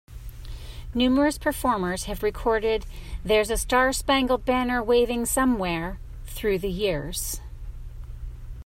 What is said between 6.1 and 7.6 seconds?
through the years.